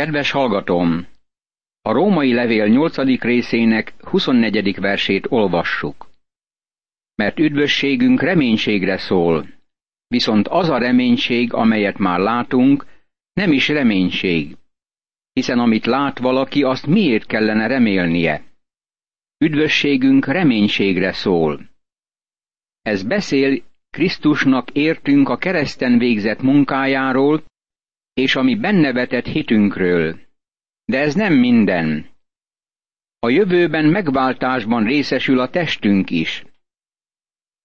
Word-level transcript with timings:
Kedves 0.00 0.30
hallgatóm! 0.30 1.06
A 1.82 1.92
római 1.92 2.32
levél 2.32 2.66
8. 2.66 2.96
részének 3.20 3.94
24. 4.00 4.80
versét 4.80 5.26
olvassuk. 5.28 6.10
Mert 7.14 7.38
üdvösségünk 7.38 8.20
reménységre 8.22 8.98
szól, 8.98 9.46
viszont 10.06 10.48
az 10.48 10.68
a 10.68 10.78
reménység, 10.78 11.52
amelyet 11.52 11.98
már 11.98 12.18
látunk, 12.18 12.86
nem 13.32 13.52
is 13.52 13.68
reménység, 13.68 14.56
hiszen 15.32 15.58
amit 15.58 15.86
lát 15.86 16.18
valaki, 16.18 16.62
azt 16.62 16.86
miért 16.86 17.26
kellene 17.26 17.66
remélnie? 17.66 18.44
Üdvösségünk 19.44 20.26
reménységre 20.26 21.12
szól. 21.12 21.60
Ez 22.82 23.02
beszél 23.02 23.62
Krisztusnak 23.90 24.70
értünk 24.70 25.28
a 25.28 25.36
kereszten 25.36 25.98
végzett 25.98 26.42
munkájáról, 26.42 27.44
és 28.14 28.36
ami 28.36 28.54
benne 28.54 28.92
vetett 28.92 29.26
hitünkről. 29.26 30.18
De 30.84 30.98
ez 30.98 31.14
nem 31.14 31.34
minden. 31.34 32.08
A 33.18 33.28
jövőben 33.28 33.84
megváltásban 33.84 34.84
részesül 34.84 35.40
a 35.40 35.50
testünk 35.50 36.10
is. 36.10 36.44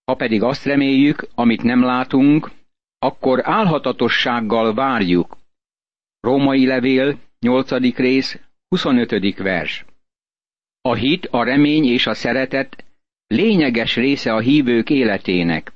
Ha 0.03 0.16
pedig 0.16 0.41
azt 0.41 0.66
reméljük, 0.66 1.27
amit 1.36 1.63
nem 1.63 1.84
látunk, 1.84 2.52
akkor 3.00 3.41
álhatatossággal 3.44 4.73
várjuk. 4.73 5.38
Római 6.20 6.66
levél, 6.66 7.20
8. 7.39 7.72
rész, 7.95 8.39
25. 8.67 9.38
vers. 9.38 9.86
A 10.81 10.94
hit, 10.94 11.25
a 11.25 11.44
remény 11.44 11.86
és 11.86 12.08
a 12.08 12.14
szeretet 12.14 12.86
lényeges 13.27 13.95
része 13.95 14.34
a 14.34 14.39
hívők 14.39 14.89
életének. 14.89 15.73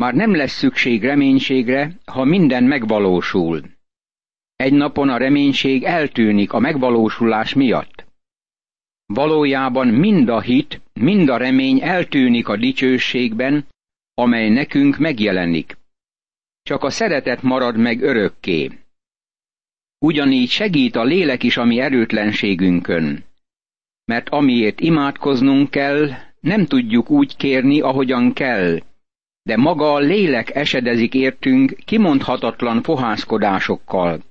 Már 0.00 0.14
nem 0.14 0.34
lesz 0.34 0.52
szükség 0.52 1.02
reménységre, 1.02 1.92
ha 2.04 2.24
minden 2.24 2.64
megvalósul. 2.64 3.62
Egy 4.56 4.72
napon 4.72 5.08
a 5.08 5.16
reménység 5.16 5.84
eltűnik 5.84 6.52
a 6.52 6.58
megvalósulás 6.58 7.54
miatt. 7.54 8.04
Valójában 9.06 9.88
mind 9.88 10.28
a 10.28 10.40
hit, 10.40 10.80
mind 10.92 11.28
a 11.28 11.36
remény 11.36 11.82
eltűnik 11.82 12.48
a 12.48 12.56
dicsőségben, 12.56 13.66
amely 14.14 14.48
nekünk 14.48 14.98
megjelenik. 14.98 15.76
Csak 16.62 16.82
a 16.82 16.90
szeretet 16.90 17.42
marad 17.42 17.76
meg 17.76 18.02
örökké. 18.02 18.70
Ugyanígy 19.98 20.48
segít 20.48 20.96
a 20.96 21.04
lélek 21.04 21.42
is 21.42 21.56
a 21.56 21.64
mi 21.64 21.80
erőtlenségünkön. 21.80 23.24
Mert 24.04 24.28
amiért 24.28 24.80
imádkoznunk 24.80 25.70
kell, 25.70 26.08
nem 26.40 26.66
tudjuk 26.66 27.10
úgy 27.10 27.36
kérni, 27.36 27.80
ahogyan 27.80 28.32
kell, 28.32 28.88
de 29.50 29.56
maga 29.56 29.92
a 29.92 29.98
lélek 29.98 30.54
esedezik 30.54 31.14
értünk 31.14 31.76
kimondhatatlan 31.84 32.82
fohászkodásokkal. 32.82 34.22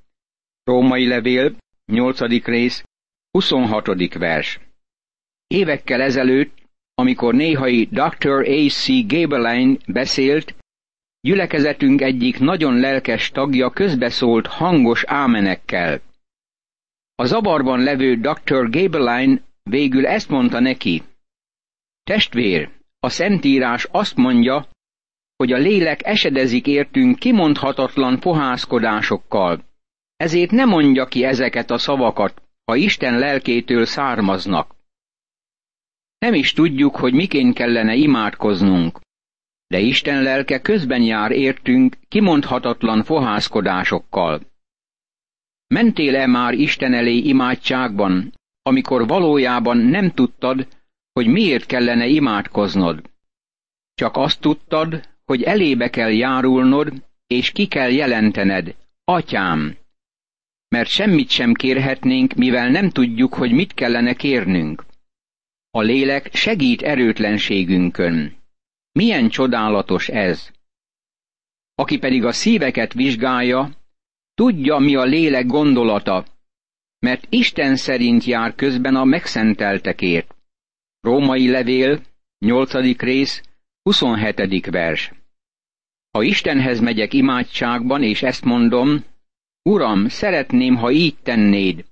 Római 0.64 1.08
levél, 1.08 1.56
8. 1.86 2.20
rész, 2.46 2.84
26. 3.32 4.14
vers. 4.14 4.60
Évekkel 5.48 6.02
ezelőtt, 6.02 6.54
amikor 6.94 7.34
néhai 7.34 7.86
Dr. 7.92 8.50
A.C. 8.50 8.88
Gabeline 9.08 9.78
beszélt, 9.88 10.56
gyülekezetünk 11.22 12.02
egyik 12.02 12.40
nagyon 12.40 12.80
lelkes 12.80 13.30
tagja 13.30 13.70
közbeszólt 13.70 14.48
hangos 14.48 15.04
ámenekkel. 15.04 16.02
A 17.16 17.26
zavarban 17.26 17.80
levő 17.84 18.16
Dr. 18.16 18.70
Gabeline 18.70 19.42
végül 19.64 20.08
ezt 20.08 20.30
mondta 20.30 20.60
neki. 20.60 21.04
Testvér, 22.04 22.70
a 23.00 23.10
Szentírás 23.10 23.88
azt 23.92 24.16
mondja, 24.16 24.68
hogy 25.40 25.52
a 25.52 25.58
lélek 25.58 26.06
esedezik 26.06 26.68
értünk 26.68 27.20
kimondhatatlan 27.20 28.20
fohászkodásokkal. 28.20 29.64
Ezért 30.16 30.52
ne 30.52 30.66
mondja 30.66 31.06
ki 31.06 31.24
ezeket 31.24 31.72
a 31.72 31.78
szavakat, 31.78 32.42
ha 32.66 32.76
Isten 32.76 33.20
lelkétől 33.20 33.86
származnak. 33.86 34.76
Nem 36.18 36.34
is 36.34 36.54
tudjuk, 36.54 36.96
hogy 36.96 37.14
miként 37.14 37.54
kellene 37.56 37.96
imádkoznunk, 37.96 39.00
de 39.68 39.80
Isten 39.80 40.24
lelke 40.24 40.62
közben 40.62 41.02
jár 41.02 41.32
értünk 41.32 41.98
kimondhatatlan 42.08 43.04
fohászkodásokkal. 43.04 44.42
Mentél-e 45.68 46.28
már 46.28 46.54
Isten 46.54 46.94
elé 46.94 47.18
imádságban, 47.18 48.34
amikor 48.62 49.08
valójában 49.08 49.78
nem 49.78 50.12
tudtad, 50.12 50.68
hogy 51.14 51.28
miért 51.28 51.66
kellene 51.66 52.06
imádkoznod? 52.08 53.10
Csak 53.94 54.16
azt 54.16 54.42
tudtad, 54.42 55.09
hogy 55.30 55.44
elébe 55.44 55.90
kell 55.90 56.12
járulnod, 56.12 56.94
és 57.28 57.52
ki 57.52 57.68
kell 57.68 57.92
jelentened, 57.92 58.76
atyám, 59.04 59.78
mert 60.68 60.90
semmit 60.90 61.30
sem 61.30 61.54
kérhetnénk, 61.54 62.34
mivel 62.34 62.70
nem 62.70 62.90
tudjuk, 62.90 63.34
hogy 63.34 63.52
mit 63.52 63.74
kellene 63.74 64.14
kérnünk. 64.14 64.86
A 65.72 65.82
lélek 65.82 66.34
segít 66.34 66.82
erőtlenségünkön. 66.82 68.38
Milyen 68.92 69.30
csodálatos 69.30 70.08
ez! 70.08 70.50
Aki 71.76 71.98
pedig 71.98 72.24
a 72.24 72.32
szíveket 72.32 72.94
vizsgálja, 72.94 73.70
tudja, 74.34 74.78
mi 74.78 74.96
a 74.96 75.04
lélek 75.04 75.46
gondolata, 75.46 76.26
mert 77.00 77.28
Isten 77.30 77.76
szerint 77.76 78.24
jár 78.24 78.56
közben 78.56 78.96
a 78.96 79.04
megszenteltekért. 79.04 80.36
Római 81.00 81.50
levél, 81.50 82.02
8. 82.40 82.74
rész, 82.98 83.42
27. 83.82 84.66
vers. 84.66 85.19
Ha 86.12 86.22
Istenhez 86.22 86.80
megyek 86.80 87.14
imádságban, 87.14 88.04
és 88.04 88.22
ezt 88.24 88.46
mondom, 88.46 89.04
Uram, 89.62 90.08
szeretném, 90.08 90.76
ha 90.76 90.92
így 90.92 91.18
tennéd. 91.24 91.86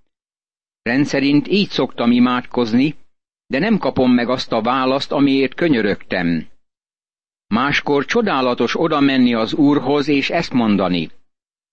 Rendszerint 0.81 1.47
így 1.47 1.69
szoktam 1.69 2.11
imádkozni, 2.11 2.95
de 3.47 3.59
nem 3.59 3.77
kapom 3.77 4.11
meg 4.11 4.29
azt 4.29 4.51
a 4.51 4.61
választ, 4.61 5.11
amiért 5.11 5.53
könyörögtem. 5.53 6.47
Máskor 7.47 8.05
csodálatos 8.05 8.79
oda 8.79 8.99
menni 8.99 9.33
az 9.33 9.53
Úrhoz, 9.53 10.07
és 10.07 10.29
ezt 10.29 10.53
mondani. 10.53 11.09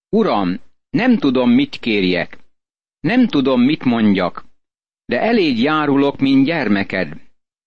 Uram, 0.09 0.61
nem 0.91 1.17
tudom, 1.19 1.51
mit 1.51 1.77
kérjek. 1.77 2.39
Nem 3.01 3.27
tudom, 3.27 3.61
mit 3.61 3.85
mondjak, 3.85 4.45
de 5.05 5.21
elég 5.21 5.59
járulok, 5.59 6.19
mint 6.19 6.45
gyermeked. 6.45 7.21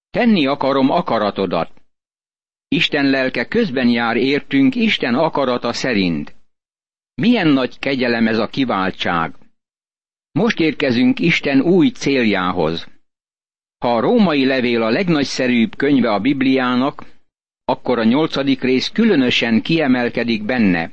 Tenni 0.09 0.45
akarom 0.45 0.89
akaratodat. 0.89 1.76
Isten 2.67 3.09
lelke 3.09 3.47
közben 3.47 3.89
jár 3.89 4.15
értünk 4.15 4.75
Isten 4.75 5.15
akarata 5.15 5.73
szerint. 5.73 6.35
Milyen 7.13 7.47
nagy 7.47 7.79
kegyelem 7.79 8.27
ez 8.27 8.37
a 8.37 8.47
kiváltság! 8.47 9.35
Most 10.31 10.59
érkezünk 10.59 11.19
Isten 11.19 11.61
új 11.61 11.89
céljához. 11.89 12.87
Ha 13.77 13.95
a 13.95 13.99
római 13.99 14.45
levél 14.45 14.81
a 14.81 14.89
legnagyszerűbb 14.89 15.75
könyve 15.75 16.13
a 16.13 16.19
Bibliának, 16.19 17.05
akkor 17.65 17.99
a 17.99 18.03
nyolcadik 18.03 18.61
rész 18.61 18.89
különösen 18.89 19.61
kiemelkedik 19.61 20.43
benne. 20.43 20.91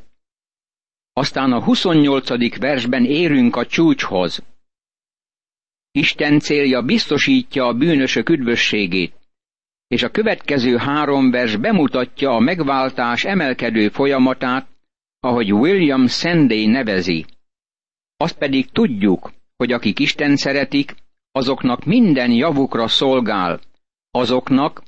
Aztán 1.12 1.52
a 1.52 1.62
28. 1.62 2.58
versben 2.58 3.04
érünk 3.04 3.56
a 3.56 3.66
csúcshoz. 3.66 4.42
Isten 5.90 6.38
célja 6.38 6.82
biztosítja 6.82 7.66
a 7.66 7.74
bűnösök 7.74 8.28
üdvösségét, 8.28 9.14
és 9.94 10.02
a 10.02 10.10
következő 10.10 10.76
három 10.76 11.30
vers 11.30 11.56
bemutatja 11.56 12.30
a 12.30 12.38
megváltás 12.38 13.24
emelkedő 13.24 13.88
folyamatát, 13.88 14.66
ahogy 15.20 15.52
William 15.52 16.06
Sanday 16.06 16.66
nevezi. 16.66 17.24
Azt 18.16 18.38
pedig 18.38 18.70
tudjuk, 18.70 19.32
hogy 19.56 19.72
akik 19.72 19.98
Isten 19.98 20.36
szeretik, 20.36 20.94
azoknak 21.32 21.84
minden 21.84 22.30
javukra 22.30 22.88
szolgál, 22.88 23.60
azoknak, 24.10 24.82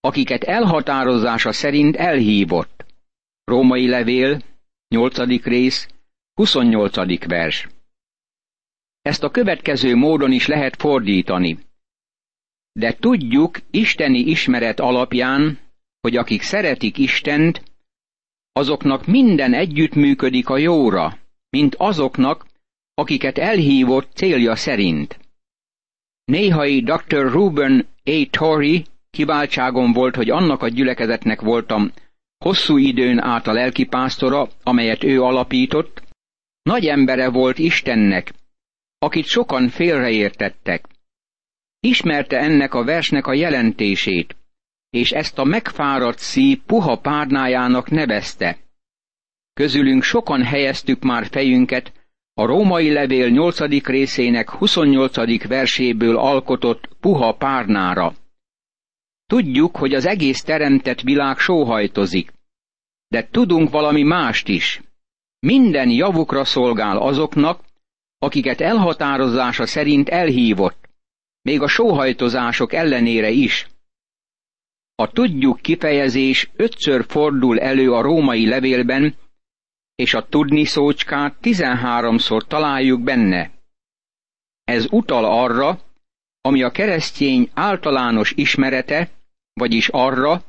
akiket 0.00 0.42
elhatározása 0.44 1.52
szerint 1.52 1.96
elhívott. 1.96 2.84
Római 3.44 3.88
levél, 3.88 4.40
8. 4.88 5.42
rész, 5.44 5.88
28. 6.34 7.26
vers. 7.26 7.68
Ezt 9.02 9.22
a 9.22 9.30
következő 9.30 9.96
módon 9.96 10.32
is 10.32 10.46
lehet 10.46 10.76
fordítani. 10.76 11.58
De 12.72 12.92
tudjuk 12.92 13.58
isteni 13.70 14.18
ismeret 14.18 14.80
alapján, 14.80 15.58
hogy 16.00 16.16
akik 16.16 16.42
szeretik 16.42 16.98
Istent, 16.98 17.62
azoknak 18.52 19.06
minden 19.06 19.54
együttműködik 19.54 20.48
a 20.48 20.58
jóra, 20.58 21.18
mint 21.50 21.74
azoknak, 21.74 22.46
akiket 22.94 23.38
elhívott 23.38 24.10
célja 24.14 24.56
szerint. 24.56 25.18
Néhai 26.24 26.80
Dr. 26.80 27.30
Ruben 27.32 27.86
A. 28.04 28.26
Torrey 28.30 28.84
kiváltságom 29.10 29.92
volt, 29.92 30.16
hogy 30.16 30.30
annak 30.30 30.62
a 30.62 30.68
gyülekezetnek 30.68 31.40
voltam 31.40 31.92
hosszú 32.38 32.76
időn 32.76 33.18
át 33.18 33.46
a 33.46 33.52
lelkipásztora, 33.52 34.48
amelyet 34.62 35.04
ő 35.04 35.22
alapított, 35.22 36.02
nagy 36.62 36.86
embere 36.86 37.30
volt 37.30 37.58
Istennek, 37.58 38.32
akit 38.98 39.26
sokan 39.26 39.68
félreértettek. 39.68 40.88
Ismerte 41.80 42.38
ennek 42.38 42.74
a 42.74 42.84
versnek 42.84 43.26
a 43.26 43.32
jelentését, 43.32 44.36
és 44.90 45.12
ezt 45.12 45.38
a 45.38 45.44
megfáradt 45.44 46.18
szív 46.18 46.58
puha 46.66 46.96
párnájának 46.96 47.90
nevezte. 47.90 48.58
Közülünk 49.52 50.02
sokan 50.02 50.42
helyeztük 50.42 51.02
már 51.02 51.26
fejünket 51.26 51.92
a 52.34 52.44
római 52.44 52.92
levél 52.92 53.28
8. 53.28 53.84
részének 53.86 54.50
28. 54.50 55.46
verséből 55.46 56.16
alkotott 56.16 56.88
puha 57.00 57.32
párnára. 57.36 58.14
Tudjuk, 59.26 59.76
hogy 59.76 59.94
az 59.94 60.06
egész 60.06 60.42
teremtett 60.42 61.00
világ 61.00 61.38
sóhajtozik, 61.38 62.32
de 63.08 63.28
tudunk 63.30 63.70
valami 63.70 64.02
mást 64.02 64.48
is. 64.48 64.82
Minden 65.38 65.90
javukra 65.90 66.44
szolgál 66.44 66.98
azoknak, 66.98 67.64
akiket 68.18 68.60
elhatározása 68.60 69.66
szerint 69.66 70.08
elhívott, 70.08 70.89
még 71.42 71.60
a 71.60 71.68
sóhajtozások 71.68 72.72
ellenére 72.72 73.30
is. 73.30 73.68
A 74.94 75.10
tudjuk 75.10 75.60
kifejezés 75.60 76.50
ötször 76.56 77.04
fordul 77.08 77.60
elő 77.60 77.92
a 77.92 78.00
római 78.00 78.46
levélben, 78.46 79.14
és 79.94 80.14
a 80.14 80.26
tudni 80.26 80.64
szócskát 80.64 81.40
tizenháromszor 81.40 82.46
találjuk 82.46 83.02
benne. 83.02 83.50
Ez 84.64 84.86
utal 84.90 85.24
arra, 85.24 85.80
ami 86.40 86.62
a 86.62 86.70
keresztény 86.70 87.50
általános 87.54 88.32
ismerete, 88.36 89.10
vagyis 89.52 89.88
arra, 89.88 90.44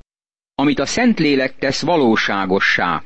amit 0.56 0.80
a 0.80 0.86
Szentlélek 0.86 1.58
tesz 1.58 1.82
valóságossá. 1.82 3.04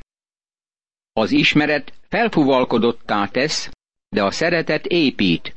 Az 1.13 1.31
ismeret 1.31 1.93
felfuvalkodottá 2.09 3.27
tesz, 3.27 3.69
de 4.09 4.23
a 4.23 4.31
szeretet 4.31 4.85
épít. 4.85 5.53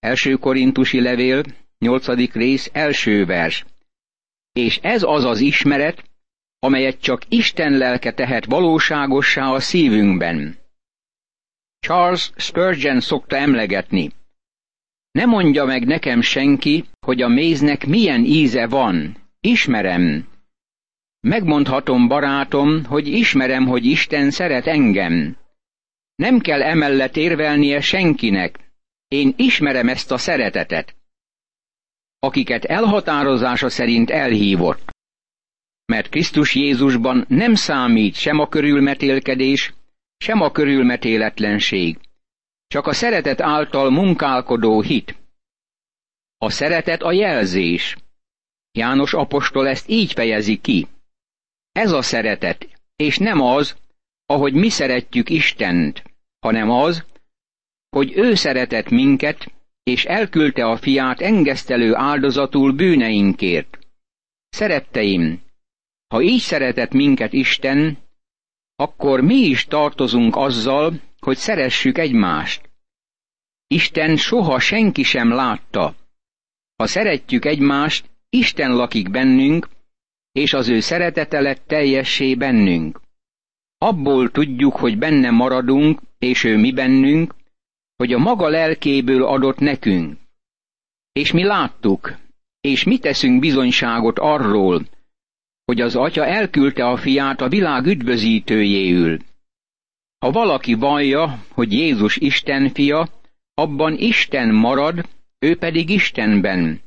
Első 0.00 0.34
korintusi 0.34 1.00
levél, 1.00 1.42
nyolcadik 1.78 2.34
rész, 2.34 2.70
első 2.72 3.24
vers. 3.24 3.64
És 4.52 4.78
ez 4.82 5.02
az 5.02 5.24
az 5.24 5.40
ismeret, 5.40 6.04
amelyet 6.58 7.00
csak 7.00 7.22
Isten 7.28 7.72
lelke 7.72 8.12
tehet 8.12 8.44
valóságossá 8.44 9.50
a 9.50 9.60
szívünkben. 9.60 10.58
Charles 11.78 12.30
Spurgeon 12.36 13.00
szokta 13.00 13.36
emlegetni. 13.36 14.10
Ne 15.10 15.24
mondja 15.24 15.64
meg 15.64 15.86
nekem 15.86 16.20
senki, 16.20 16.84
hogy 17.00 17.22
a 17.22 17.28
méznek 17.28 17.86
milyen 17.86 18.24
íze 18.24 18.66
van. 18.66 19.16
Ismerem. 19.40 20.28
Megmondhatom, 21.20 22.08
barátom, 22.08 22.84
hogy 22.84 23.06
ismerem, 23.06 23.66
hogy 23.66 23.84
Isten 23.84 24.30
szeret 24.30 24.66
engem. 24.66 25.36
Nem 26.14 26.38
kell 26.38 26.62
emellett 26.62 27.16
érvelnie 27.16 27.80
senkinek. 27.80 28.69
Én 29.14 29.34
ismerem 29.36 29.88
ezt 29.88 30.10
a 30.10 30.18
szeretetet. 30.18 30.96
Akiket 32.18 32.64
elhatározása 32.64 33.68
szerint 33.68 34.10
elhívott. 34.10 34.90
Mert 35.84 36.08
Krisztus 36.08 36.54
Jézusban 36.54 37.24
nem 37.28 37.54
számít 37.54 38.14
sem 38.14 38.38
a 38.38 38.48
körülmetélkedés, 38.48 39.72
sem 40.16 40.40
a 40.40 40.50
körülmetéletlenség, 40.50 41.98
csak 42.66 42.86
a 42.86 42.92
szeretet 42.92 43.40
által 43.40 43.90
munkálkodó 43.90 44.80
hit. 44.80 45.18
A 46.36 46.50
szeretet 46.50 47.02
a 47.02 47.12
jelzés. 47.12 47.96
János 48.72 49.14
apostol 49.14 49.68
ezt 49.68 49.88
így 49.88 50.12
fejezi 50.12 50.60
ki. 50.60 50.88
Ez 51.72 51.92
a 51.92 52.02
szeretet, 52.02 52.68
és 52.96 53.18
nem 53.18 53.40
az, 53.40 53.76
ahogy 54.26 54.52
mi 54.52 54.68
szeretjük 54.68 55.30
Istent, 55.30 56.02
hanem 56.40 56.70
az, 56.70 57.04
hogy 57.90 58.12
ő 58.16 58.34
szeretett 58.34 58.88
minket, 58.88 59.52
és 59.82 60.04
elküldte 60.04 60.64
a 60.64 60.76
fiát 60.76 61.20
engesztelő 61.20 61.94
áldozatul 61.94 62.72
bűneinkért. 62.72 63.78
Szeretteim, 64.48 65.40
ha 66.06 66.22
így 66.22 66.40
szeretett 66.40 66.92
minket 66.92 67.32
Isten, 67.32 67.98
akkor 68.76 69.20
mi 69.20 69.34
is 69.34 69.64
tartozunk 69.64 70.36
azzal, 70.36 71.00
hogy 71.18 71.36
szeressük 71.36 71.98
egymást. 71.98 72.70
Isten 73.66 74.16
soha 74.16 74.58
senki 74.58 75.02
sem 75.02 75.30
látta. 75.30 75.94
Ha 76.76 76.86
szeretjük 76.86 77.44
egymást, 77.44 78.10
Isten 78.28 78.74
lakik 78.74 79.10
bennünk, 79.10 79.68
és 80.32 80.52
az 80.52 80.68
ő 80.68 80.80
szeretete 80.80 81.40
lett 81.40 81.62
teljessé 81.66 82.34
bennünk. 82.34 83.00
Abból 83.78 84.30
tudjuk, 84.30 84.76
hogy 84.76 84.98
benne 84.98 85.30
maradunk, 85.30 86.00
és 86.18 86.44
ő 86.44 86.56
mi 86.56 86.72
bennünk, 86.72 87.34
hogy 88.00 88.12
a 88.12 88.18
maga 88.18 88.48
lelkéből 88.48 89.24
adott 89.24 89.58
nekünk. 89.58 90.18
És 91.12 91.32
mi 91.32 91.44
láttuk, 91.44 92.16
és 92.60 92.84
mi 92.84 92.98
teszünk 92.98 93.40
bizonyságot 93.40 94.18
arról, 94.18 94.86
hogy 95.64 95.80
az 95.80 95.96
atya 95.96 96.26
elküldte 96.26 96.86
a 96.86 96.96
fiát 96.96 97.40
a 97.40 97.48
világ 97.48 97.86
üdvözítőjéül. 97.86 99.18
Ha 100.18 100.30
valaki 100.30 100.74
vallja, 100.74 101.44
hogy 101.48 101.72
Jézus 101.72 102.16
Isten 102.16 102.68
fia, 102.68 103.08
abban 103.54 103.96
Isten 103.98 104.54
marad, 104.54 105.08
ő 105.38 105.56
pedig 105.56 105.90
Istenben. 105.90 106.80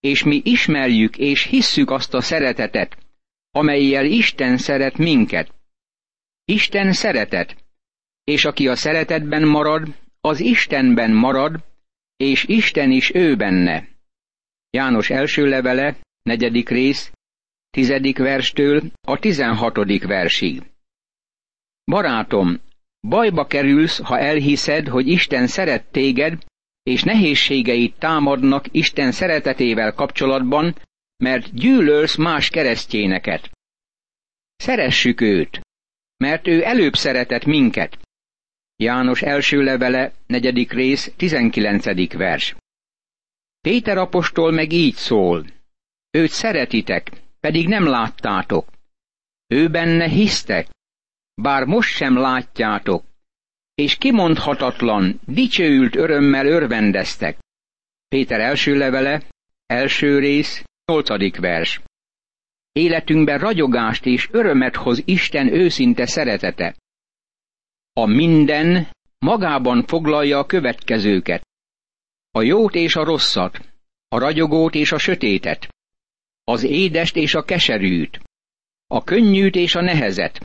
És 0.00 0.24
mi 0.24 0.40
ismerjük 0.44 1.18
és 1.18 1.42
hisszük 1.42 1.90
azt 1.90 2.14
a 2.14 2.20
szeretetet, 2.20 2.98
amelyel 3.50 4.04
Isten 4.04 4.56
szeret 4.56 4.96
minket. 4.96 5.54
Isten 6.44 6.92
szeretet, 6.92 7.56
és 8.24 8.44
aki 8.44 8.68
a 8.68 8.76
szeretetben 8.76 9.48
marad, 9.48 10.04
az 10.26 10.40
Istenben 10.40 11.10
marad, 11.10 11.64
és 12.16 12.44
Isten 12.44 12.90
is 12.90 13.14
ő 13.14 13.36
benne. 13.36 13.88
János 14.70 15.10
első 15.10 15.46
levele, 15.48 15.96
negyedik 16.22 16.68
rész, 16.68 17.12
tizedik 17.70 18.18
verstől 18.18 18.82
a 19.00 19.18
tizenhatodik 19.18 20.06
versig. 20.06 20.62
Barátom, 21.84 22.60
bajba 23.08 23.46
kerülsz, 23.46 24.00
ha 24.00 24.18
elhiszed, 24.18 24.86
hogy 24.88 25.08
Isten 25.08 25.46
szeret 25.46 25.90
téged, 25.90 26.44
és 26.82 27.02
nehézségeit 27.02 27.98
támadnak 27.98 28.66
Isten 28.70 29.12
szeretetével 29.12 29.92
kapcsolatban, 29.92 30.74
mert 31.16 31.54
gyűlölsz 31.54 32.16
más 32.16 32.48
keresztjéneket. 32.48 33.50
Szeressük 34.56 35.20
őt, 35.20 35.60
mert 36.16 36.46
ő 36.46 36.64
előbb 36.64 36.94
szeretett 36.94 37.44
minket. 37.44 38.05
János 38.76 39.22
első 39.22 39.62
levele, 39.62 40.12
negyedik 40.26 40.72
rész, 40.72 41.12
tizenkilencedik 41.16 42.12
vers. 42.12 42.56
Péter 43.60 43.98
apostol 43.98 44.52
meg 44.52 44.72
így 44.72 44.94
szól. 44.94 45.46
Őt 46.10 46.30
szeretitek, 46.30 47.10
pedig 47.40 47.68
nem 47.68 47.86
láttátok. 47.86 48.68
Ő 49.46 49.68
benne 49.68 50.08
hisztek, 50.08 50.68
bár 51.34 51.64
most 51.64 51.94
sem 51.94 52.16
látjátok, 52.16 53.04
és 53.74 53.96
kimondhatatlan, 53.96 55.20
dicsőült 55.26 55.96
örömmel 55.96 56.46
örvendeztek. 56.46 57.38
Péter 58.08 58.40
első 58.40 58.76
levele, 58.76 59.22
első 59.66 60.18
rész, 60.18 60.64
nyolcadik 60.84 61.36
vers. 61.36 61.80
Életünkben 62.72 63.38
ragyogást 63.38 64.06
és 64.06 64.28
örömet 64.30 64.76
hoz 64.76 65.02
Isten 65.04 65.52
őszinte 65.52 66.06
szeretete. 66.06 66.76
A 67.98 68.06
minden 68.06 68.90
magában 69.18 69.86
foglalja 69.86 70.38
a 70.38 70.46
következőket. 70.46 71.46
A 72.30 72.42
jót 72.42 72.74
és 72.74 72.96
a 72.96 73.04
rosszat, 73.04 73.60
a 74.08 74.18
ragyogót 74.18 74.74
és 74.74 74.92
a 74.92 74.98
sötétet, 74.98 75.68
az 76.44 76.62
édest 76.62 77.16
és 77.16 77.34
a 77.34 77.44
keserűt, 77.44 78.20
a 78.86 79.04
könnyűt 79.04 79.54
és 79.54 79.74
a 79.74 79.80
nehezet, 79.80 80.40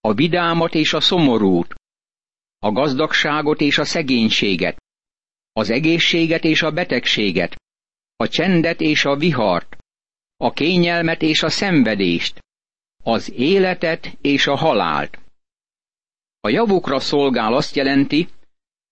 a 0.00 0.12
vidámat 0.14 0.74
és 0.74 0.92
a 0.92 1.00
szomorút, 1.00 1.74
a 2.58 2.72
gazdagságot 2.72 3.60
és 3.60 3.78
a 3.78 3.84
szegénységet, 3.84 4.76
az 5.52 5.70
egészséget 5.70 6.44
és 6.44 6.62
a 6.62 6.70
betegséget, 6.70 7.56
a 8.16 8.28
csendet 8.28 8.80
és 8.80 9.04
a 9.04 9.16
vihart, 9.16 9.76
a 10.36 10.52
kényelmet 10.52 11.22
és 11.22 11.42
a 11.42 11.50
szenvedést, 11.50 12.38
az 13.02 13.32
életet 13.32 14.18
és 14.20 14.46
a 14.46 14.56
halált. 14.56 15.27
A 16.40 16.48
javukra 16.48 17.00
szolgál 17.00 17.54
azt 17.54 17.76
jelenti, 17.76 18.28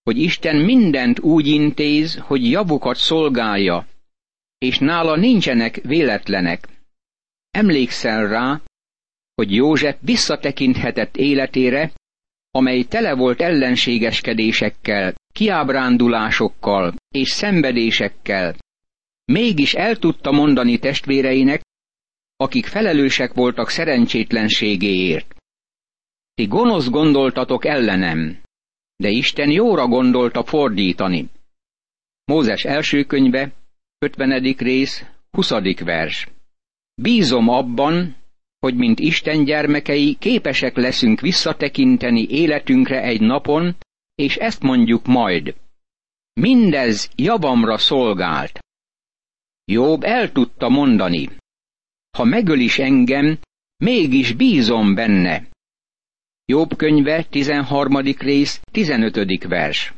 hogy 0.02 0.18
Isten 0.18 0.56
mindent 0.56 1.20
úgy 1.20 1.46
intéz, 1.46 2.16
hogy 2.16 2.50
javukat 2.50 2.96
szolgálja, 2.96 3.86
és 4.58 4.78
nála 4.78 5.16
nincsenek 5.16 5.76
véletlenek. 5.76 6.68
Emlékszel 7.50 8.28
rá, 8.28 8.60
hogy 9.34 9.54
József 9.54 9.96
visszatekinthetett 10.00 11.16
életére, 11.16 11.92
amely 12.50 12.82
tele 12.82 13.14
volt 13.14 13.40
ellenségeskedésekkel, 13.40 15.14
kiábrándulásokkal 15.32 16.94
és 17.08 17.28
szenvedésekkel, 17.28 18.56
mégis 19.24 19.74
el 19.74 19.96
tudta 19.96 20.30
mondani 20.30 20.78
testvéreinek, 20.78 21.60
akik 22.36 22.66
felelősek 22.66 23.34
voltak 23.34 23.68
szerencsétlenségéért. 23.68 25.35
Ti 26.36 26.46
gonosz 26.46 26.88
gondoltatok 26.88 27.64
ellenem, 27.64 28.42
de 28.96 29.08
Isten 29.08 29.50
jóra 29.50 29.86
gondolta 29.86 30.44
fordítani. 30.44 31.30
Mózes 32.24 32.64
első 32.64 33.04
könyve, 33.04 33.52
50. 33.98 34.54
rész, 34.58 35.04
20. 35.30 35.50
vers. 35.78 36.28
Bízom 36.94 37.48
abban, 37.48 38.16
hogy 38.58 38.74
mint 38.74 38.98
Isten 38.98 39.44
gyermekei 39.44 40.16
képesek 40.18 40.76
leszünk 40.76 41.20
visszatekinteni 41.20 42.26
életünkre 42.28 43.02
egy 43.02 43.20
napon, 43.20 43.76
és 44.14 44.36
ezt 44.36 44.62
mondjuk 44.62 45.06
majd. 45.06 45.54
Mindez 46.40 47.10
javamra 47.14 47.78
szolgált. 47.78 48.58
Jobb 49.64 50.02
el 50.02 50.32
tudta 50.32 50.68
mondani. 50.68 51.28
Ha 52.16 52.24
megöl 52.24 52.58
is 52.58 52.78
engem, 52.78 53.38
mégis 53.76 54.32
bízom 54.32 54.94
benne. 54.94 55.54
Jobb 56.48 56.76
könyve, 56.76 57.22
13. 57.22 58.00
rész, 58.18 58.60
15. 58.70 59.44
vers. 59.48 59.94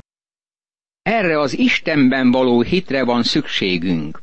Erre 1.03 1.39
az 1.41 1.59
Istenben 1.59 2.31
való 2.31 2.63
hitre 2.63 3.05
van 3.05 3.23
szükségünk. 3.23 4.23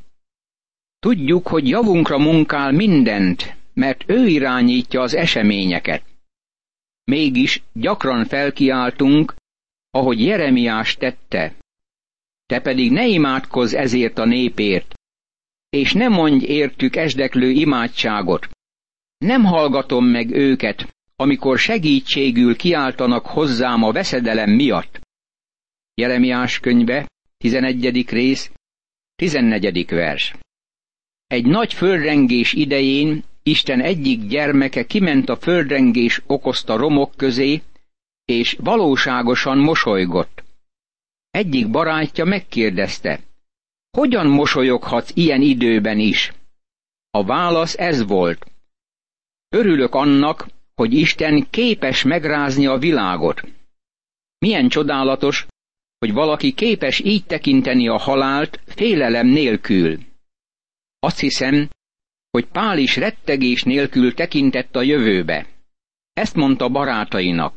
Tudjuk, 0.99 1.47
hogy 1.47 1.67
javunkra 1.67 2.17
munkál 2.17 2.71
mindent, 2.71 3.55
mert 3.73 4.03
ő 4.07 4.27
irányítja 4.27 5.01
az 5.01 5.13
eseményeket. 5.13 6.03
Mégis 7.03 7.63
gyakran 7.73 8.25
felkiáltunk, 8.25 9.35
ahogy 9.89 10.21
Jeremiás 10.21 10.95
tette. 10.95 11.55
Te 12.45 12.59
pedig 12.59 12.91
ne 12.91 13.07
imádkozz 13.07 13.73
ezért 13.73 14.17
a 14.17 14.25
népért, 14.25 14.93
és 15.69 15.93
ne 15.93 16.07
mondj 16.07 16.45
értük 16.45 16.95
esdeklő 16.95 17.49
imádságot. 17.49 18.49
Nem 19.17 19.43
hallgatom 19.43 20.05
meg 20.05 20.31
őket, 20.31 20.94
amikor 21.15 21.59
segítségül 21.59 22.55
kiáltanak 22.55 23.25
hozzám 23.25 23.83
a 23.83 23.91
veszedelem 23.91 24.49
miatt. 24.49 24.99
Jeremiás 25.93 26.59
könyve, 26.59 27.09
11. 27.37 28.09
rész, 28.09 28.51
14. 29.15 29.89
vers. 29.89 30.35
Egy 31.27 31.45
nagy 31.45 31.73
földrengés 31.73 32.53
idején 32.53 33.23
Isten 33.43 33.81
egyik 33.81 34.27
gyermeke 34.27 34.85
kiment 34.85 35.29
a 35.29 35.35
földrengés 35.35 36.21
okozta 36.25 36.77
romok 36.77 37.15
közé, 37.15 37.61
és 38.25 38.57
valóságosan 38.59 39.57
mosolygott. 39.57 40.43
Egyik 41.31 41.69
barátja 41.69 42.25
megkérdezte, 42.25 43.19
hogyan 43.91 44.27
mosolyoghatsz 44.27 45.11
ilyen 45.13 45.41
időben 45.41 45.99
is? 45.99 46.33
A 47.09 47.23
válasz 47.23 47.77
ez 47.77 48.07
volt. 48.07 48.45
Örülök 49.49 49.93
annak, 49.93 50.47
hogy 50.75 50.93
Isten 50.93 51.49
képes 51.49 52.03
megrázni 52.03 52.65
a 52.65 52.77
világot. 52.77 53.41
Milyen 54.37 54.69
csodálatos, 54.69 55.47
hogy 55.97 56.13
valaki 56.13 56.53
képes 56.53 56.99
így 56.99 57.25
tekinteni 57.25 57.87
a 57.87 57.97
halált 57.97 58.59
félelem 58.65 59.27
nélkül. 59.27 59.99
Azt 60.99 61.19
hiszem, 61.19 61.69
hogy 62.29 62.45
Pál 62.45 62.77
is 62.77 62.95
rettegés 62.95 63.63
nélkül 63.63 64.13
tekintett 64.13 64.75
a 64.75 64.81
jövőbe. 64.81 65.47
Ezt 66.13 66.35
mondta 66.35 66.69
barátainak. 66.69 67.55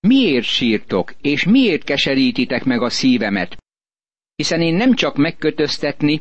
Miért 0.00 0.44
sírtok, 0.44 1.14
és 1.20 1.44
miért 1.44 1.84
keserítitek 1.84 2.64
meg 2.64 2.82
a 2.82 2.90
szívemet? 2.90 3.56
Hiszen 4.34 4.60
én 4.60 4.74
nem 4.74 4.94
csak 4.94 5.16
megkötöztetni, 5.16 6.20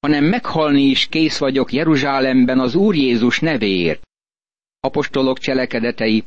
hanem 0.00 0.24
meghalni 0.24 0.82
is 0.82 1.06
kész 1.06 1.38
vagyok 1.38 1.72
Jeruzsálemben 1.72 2.60
az 2.60 2.74
Úr 2.74 2.94
Jézus 2.94 3.40
nevéért. 3.40 4.02
Apostolok 4.86 5.38
cselekedetei, 5.38 6.24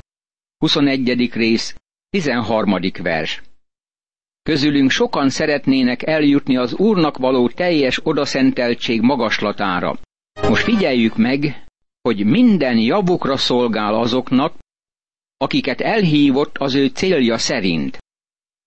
21. 0.58 1.30
rész, 1.32 1.74
13. 2.10 2.76
vers. 3.02 3.42
Közülünk 4.42 4.90
sokan 4.90 5.28
szeretnének 5.28 6.02
eljutni 6.02 6.56
az 6.56 6.74
Úrnak 6.74 7.16
való 7.16 7.48
teljes 7.48 8.00
odaszenteltség 8.02 9.00
magaslatára. 9.00 9.98
Most 10.48 10.62
figyeljük 10.62 11.16
meg, 11.16 11.64
hogy 12.00 12.24
minden 12.24 12.78
javukra 12.78 13.36
szolgál 13.36 13.94
azoknak, 13.94 14.58
akiket 15.36 15.80
elhívott 15.80 16.58
az 16.58 16.74
ő 16.74 16.86
célja 16.86 17.38
szerint. 17.38 17.98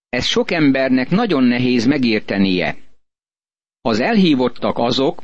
Ez 0.10 0.26
sok 0.26 0.52
embernek 0.52 1.10
nagyon 1.10 1.44
nehéz 1.44 1.86
megértenie. 1.86 2.78
Az 3.82 4.00
elhívottak 4.00 4.78
azok, 4.78 5.24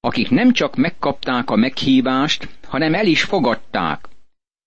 akik 0.00 0.30
nem 0.30 0.52
csak 0.52 0.76
megkapták 0.76 1.50
a 1.50 1.56
meghívást, 1.56 2.48
hanem 2.62 2.94
el 2.94 3.06
is 3.06 3.22
fogadták. 3.22 4.08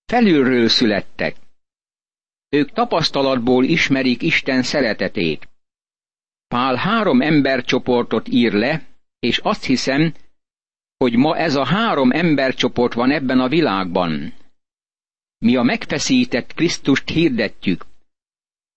Felülről 0.06 0.68
születtek. 0.68 1.36
Ők 2.50 2.72
tapasztalatból 2.72 3.64
ismerik 3.64 4.22
Isten 4.22 4.64
szeretetét. 4.64 5.48
Pál 6.48 6.76
három 6.76 7.22
embercsoportot 7.22 8.28
ír 8.28 8.54
le, 8.54 8.86
és 9.20 9.38
azt 9.38 9.64
hiszem, 9.64 10.14
hogy 10.98 11.16
ma 11.16 11.38
ez 11.38 11.56
a 11.56 11.66
három 11.66 12.12
embercsoport 12.12 12.94
van 12.94 13.12
ebben 13.12 13.40
a 13.40 13.48
világban. 13.48 14.34
Mi 15.38 15.56
a 15.56 15.62
megfeszített 15.62 16.54
Krisztust 16.54 17.10
hirdetjük, 17.10 17.86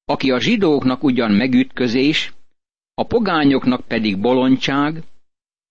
aki 0.05 0.31
a 0.31 0.41
zsidóknak 0.41 1.03
ugyan 1.03 1.31
megütközés, 1.31 2.33
a 2.95 3.07
pogányoknak 3.07 3.87
pedig 3.87 4.21
bolondság, 4.21 5.03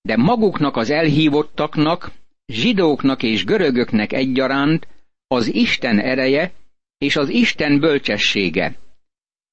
de 0.01 0.17
maguknak 0.17 0.75
az 0.75 0.89
elhívottaknak, 0.89 2.11
zsidóknak 2.45 3.23
és 3.23 3.43
görögöknek 3.43 4.13
egyaránt 4.13 4.87
az 5.27 5.53
Isten 5.53 5.99
ereje 5.99 6.51
és 6.97 7.15
az 7.15 7.29
Isten 7.29 7.79
bölcsessége. 7.79 8.75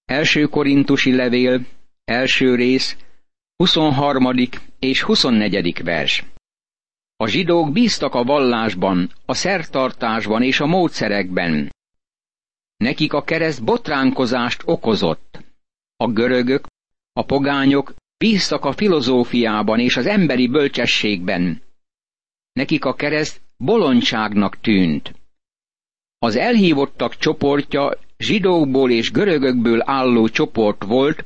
Első 0.04 0.46
korintusi 0.46 1.14
levél, 1.14 1.66
első 2.04 2.54
rész, 2.54 2.96
23. 3.56 4.48
és 4.78 5.02
24. 5.02 5.82
vers. 5.82 6.24
A 7.16 7.26
zsidók 7.26 7.72
bíztak 7.72 8.14
a 8.14 8.24
vallásban, 8.24 9.12
a 9.26 9.34
szertartásban 9.34 10.42
és 10.42 10.60
a 10.60 10.66
módszerekben. 10.66 11.72
Nekik 12.76 13.12
a 13.12 13.22
kereszt 13.22 13.64
botránkozást 13.64 14.62
okozott. 14.64 15.44
A 15.96 16.08
görögök, 16.08 16.66
a 17.12 17.24
pogányok 17.24 17.94
bíztak 18.18 18.64
a 18.64 18.72
filozófiában 18.72 19.78
és 19.80 19.96
az 19.96 20.06
emberi 20.06 20.46
bölcsességben. 20.48 21.62
Nekik 22.52 22.84
a 22.84 22.94
kereszt 22.94 23.40
bolondságnak 23.56 24.60
tűnt. 24.60 25.14
Az 26.18 26.36
elhívottak 26.36 27.16
csoportja 27.16 27.98
zsidókból 28.18 28.90
és 28.90 29.10
görögökből 29.10 29.82
álló 29.84 30.28
csoport 30.28 30.84
volt, 30.84 31.24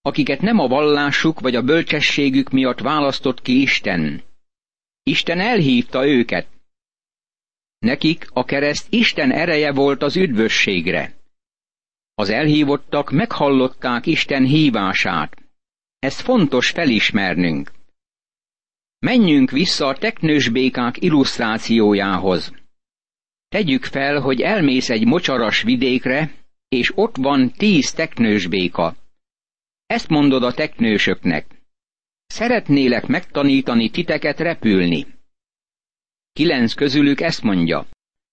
akiket 0.00 0.40
nem 0.40 0.58
a 0.58 0.66
vallásuk 0.66 1.40
vagy 1.40 1.54
a 1.54 1.62
bölcsességük 1.62 2.50
miatt 2.50 2.80
választott 2.80 3.42
ki 3.42 3.60
Isten. 3.60 4.22
Isten 5.02 5.40
elhívta 5.40 6.06
őket. 6.06 6.48
Nekik 7.78 8.26
a 8.32 8.44
kereszt 8.44 8.86
Isten 8.92 9.32
ereje 9.32 9.72
volt 9.72 10.02
az 10.02 10.16
üdvösségre. 10.16 11.14
Az 12.14 12.28
elhívottak 12.28 13.10
meghallották 13.10 14.06
Isten 14.06 14.44
hívását. 14.44 15.45
Ezt 16.06 16.20
fontos 16.20 16.70
felismernünk. 16.70 17.72
Menjünk 18.98 19.50
vissza 19.50 19.86
a 19.86 19.96
teknős 19.96 20.48
békák 20.48 21.02
illusztrációjához. 21.02 22.52
Tegyük 23.48 23.84
fel, 23.84 24.20
hogy 24.20 24.40
elmész 24.40 24.90
egy 24.90 25.06
mocsaras 25.06 25.62
vidékre, 25.62 26.34
és 26.68 26.92
ott 26.94 27.16
van 27.16 27.50
tíz 27.50 27.92
teknős 27.92 28.46
béka. 28.46 28.96
Ezt 29.86 30.08
mondod 30.08 30.42
a 30.42 30.52
teknősöknek. 30.52 31.46
Szeretnélek 32.26 33.06
megtanítani 33.06 33.90
titeket 33.90 34.38
repülni. 34.40 35.06
Kilenc 36.32 36.72
közülük 36.74 37.20
ezt 37.20 37.42
mondja. 37.42 37.86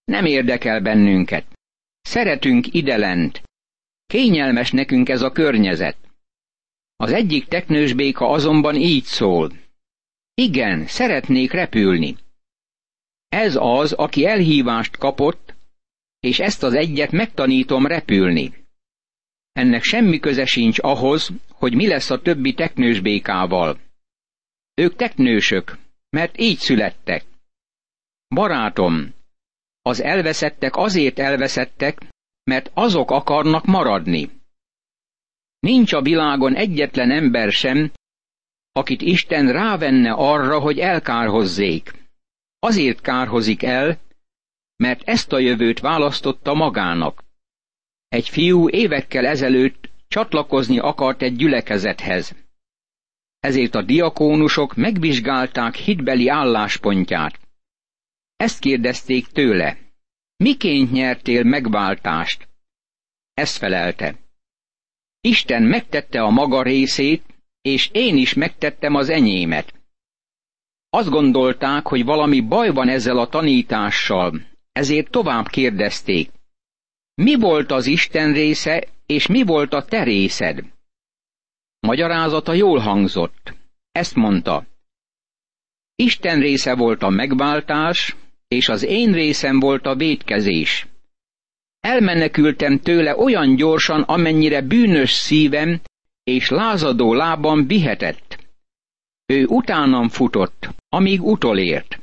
Nem 0.03 0.25
érdekel 0.25 0.81
bennünket. 0.81 1.45
Szeretünk 2.01 2.73
idelent. 2.73 3.41
Kényelmes 4.05 4.71
nekünk 4.71 5.09
ez 5.09 5.21
a 5.21 5.31
környezet. 5.31 6.02
Az 6.95 7.11
egyik 7.11 7.45
teknős 7.45 7.93
béka 7.93 8.29
azonban 8.29 8.75
így 8.75 9.03
szól. 9.03 9.51
Igen, 10.33 10.85
szeretnék 10.87 11.51
repülni. 11.51 12.15
Ez 13.29 13.55
az, 13.59 13.91
aki 13.91 14.25
elhívást 14.25 14.97
kapott, 14.97 15.55
és 16.19 16.39
ezt 16.39 16.63
az 16.63 16.73
egyet 16.73 17.11
megtanítom 17.11 17.85
repülni. 17.85 18.53
Ennek 19.51 19.83
semmi 19.83 20.19
köze 20.19 20.45
sincs 20.45 20.79
ahhoz, 20.81 21.31
hogy 21.47 21.75
mi 21.75 21.87
lesz 21.87 22.09
a 22.09 22.21
többi 22.21 22.53
teknős 22.53 22.99
békával. 22.99 23.79
Ők 24.73 24.95
teknősök, 24.95 25.77
mert 26.09 26.39
így 26.39 26.57
születtek. 26.57 27.25
Barátom, 28.27 29.13
az 29.81 30.01
elveszettek 30.01 30.75
azért 30.75 31.19
elveszettek, 31.19 32.01
mert 32.43 32.71
azok 32.73 33.11
akarnak 33.11 33.65
maradni. 33.65 34.29
Nincs 35.63 35.93
a 35.93 36.01
világon 36.01 36.55
egyetlen 36.55 37.11
ember 37.11 37.51
sem, 37.51 37.91
akit 38.71 39.01
Isten 39.01 39.51
rávenne 39.51 40.11
arra, 40.11 40.59
hogy 40.59 40.79
elkárhozzék. 40.79 41.93
Azért 42.59 43.01
kárhozik 43.01 43.63
el, 43.63 43.99
mert 44.75 45.01
ezt 45.03 45.31
a 45.31 45.39
jövőt 45.39 45.79
választotta 45.79 46.53
magának. 46.53 47.23
Egy 48.07 48.29
fiú 48.29 48.69
évekkel 48.69 49.25
ezelőtt 49.25 49.89
csatlakozni 50.07 50.79
akart 50.79 51.21
egy 51.21 51.35
gyülekezethez. 51.35 52.35
Ezért 53.39 53.75
a 53.75 53.81
diakónusok 53.81 54.75
megvizsgálták 54.75 55.75
hitbeli 55.75 56.27
álláspontját. 56.27 57.39
Ezt 58.35 58.59
kérdezték 58.59 59.27
tőle. 59.27 59.77
Miként 60.35 60.91
nyertél 60.91 61.43
megváltást? 61.43 62.47
Ezt 63.33 63.57
felelte. 63.57 64.21
Isten 65.25 65.63
megtette 65.63 66.21
a 66.21 66.29
maga 66.29 66.61
részét, 66.61 67.23
és 67.61 67.89
én 67.91 68.17
is 68.17 68.33
megtettem 68.33 68.95
az 68.95 69.09
enyémet. 69.09 69.73
Azt 70.89 71.09
gondolták, 71.09 71.87
hogy 71.87 72.03
valami 72.03 72.41
baj 72.41 72.69
van 72.69 72.89
ezzel 72.89 73.17
a 73.17 73.27
tanítással, 73.27 74.41
ezért 74.71 75.11
tovább 75.11 75.47
kérdezték. 75.47 76.31
Mi 77.15 77.35
volt 77.35 77.71
az 77.71 77.85
Isten 77.85 78.33
része, 78.33 78.87
és 79.05 79.27
mi 79.27 79.43
volt 79.43 79.73
a 79.73 79.85
te 79.85 80.03
részed? 80.03 80.63
Magyarázata 81.79 82.53
jól 82.53 82.79
hangzott. 82.79 83.53
Ezt 83.91 84.15
mondta. 84.15 84.65
Isten 85.95 86.39
része 86.39 86.75
volt 86.75 87.03
a 87.03 87.09
megváltás, 87.09 88.15
és 88.47 88.69
az 88.69 88.83
én 88.83 89.11
részem 89.11 89.59
volt 89.59 89.85
a 89.85 89.95
védkezés. 89.95 90.87
Elmenekültem 91.83 92.79
tőle 92.79 93.17
olyan 93.17 93.55
gyorsan, 93.55 94.01
amennyire 94.01 94.61
bűnös 94.61 95.11
szívem 95.11 95.81
és 96.23 96.49
lázadó 96.49 97.13
lábam 97.13 97.67
vihetett. 97.67 98.37
Ő 99.25 99.45
utánam 99.45 100.09
futott, 100.09 100.69
amíg 100.89 101.21
utolért. 101.21 101.99